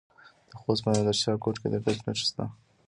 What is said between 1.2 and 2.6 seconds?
شاه کوټ کې د ګچ نښې شته.